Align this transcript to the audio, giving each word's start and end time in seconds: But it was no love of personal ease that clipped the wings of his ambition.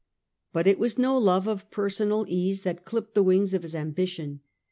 But 0.51 0.65
it 0.65 0.79
was 0.79 0.97
no 0.97 1.15
love 1.15 1.45
of 1.47 1.69
personal 1.69 2.25
ease 2.27 2.63
that 2.63 2.83
clipped 2.85 3.13
the 3.13 3.21
wings 3.21 3.53
of 3.53 3.61
his 3.61 3.75
ambition. 3.75 4.39